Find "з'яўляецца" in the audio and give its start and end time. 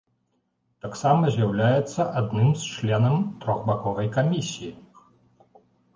1.35-2.01